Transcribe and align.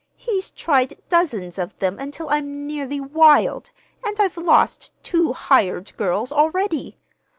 He's 0.17 0.49
tried 0.49 0.97
dozens 1.09 1.59
of 1.59 1.77
them 1.77 1.99
until 1.99 2.27
I'm 2.31 2.65
nearly 2.65 2.99
wild, 2.99 3.69
and 4.03 4.19
I've 4.19 4.35
lost 4.35 4.91
two 5.03 5.31
hired 5.33 5.95
girls 5.95 6.31
already. 6.31 6.97